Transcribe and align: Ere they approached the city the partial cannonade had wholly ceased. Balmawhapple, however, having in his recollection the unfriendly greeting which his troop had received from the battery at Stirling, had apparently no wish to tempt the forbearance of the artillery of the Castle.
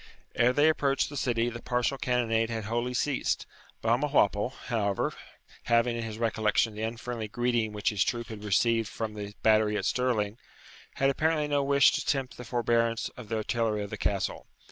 Ere 0.33 0.51
they 0.51 0.67
approached 0.67 1.09
the 1.09 1.15
city 1.15 1.47
the 1.47 1.61
partial 1.61 1.95
cannonade 1.95 2.49
had 2.49 2.63
wholly 2.63 2.91
ceased. 2.95 3.45
Balmawhapple, 3.83 4.49
however, 4.65 5.13
having 5.65 5.95
in 5.95 6.01
his 6.01 6.17
recollection 6.17 6.73
the 6.73 6.81
unfriendly 6.81 7.27
greeting 7.27 7.71
which 7.71 7.89
his 7.89 8.03
troop 8.03 8.29
had 8.29 8.43
received 8.43 8.89
from 8.89 9.13
the 9.13 9.35
battery 9.43 9.77
at 9.77 9.85
Stirling, 9.85 10.39
had 10.95 11.11
apparently 11.11 11.47
no 11.47 11.61
wish 11.63 11.91
to 11.91 12.03
tempt 12.03 12.37
the 12.37 12.43
forbearance 12.43 13.09
of 13.09 13.29
the 13.29 13.35
artillery 13.37 13.83
of 13.83 13.91
the 13.91 13.95
Castle. 13.97 14.47